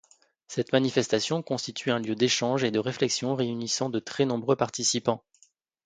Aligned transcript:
Cette 0.47 0.73
manifestation 0.73 1.43
constitue 1.43 1.91
un 1.91 1.99
lieu 1.99 2.15
d’échanges 2.15 2.63
et 2.63 2.71
de 2.71 2.79
réflexion 2.79 3.35
réunissant 3.35 3.91
de 3.91 3.99
très 3.99 4.25
nombreux 4.25 4.55
participants. 4.55 5.23